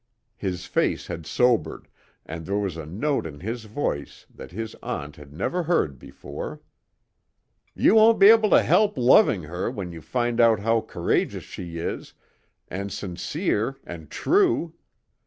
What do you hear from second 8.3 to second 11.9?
to help loving her when you find out how courageous she